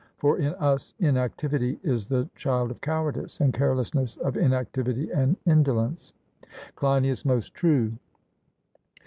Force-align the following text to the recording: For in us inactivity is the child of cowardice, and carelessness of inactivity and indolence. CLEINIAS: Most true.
For 0.17 0.39
in 0.39 0.55
us 0.55 0.95
inactivity 0.99 1.79
is 1.83 2.07
the 2.07 2.27
child 2.35 2.71
of 2.71 2.81
cowardice, 2.81 3.39
and 3.39 3.53
carelessness 3.53 4.17
of 4.17 4.35
inactivity 4.35 5.11
and 5.11 5.37
indolence. 5.45 6.11
CLEINIAS: 6.75 7.23
Most 7.23 7.53
true. 7.53 7.91